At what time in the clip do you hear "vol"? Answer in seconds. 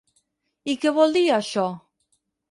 0.95-1.13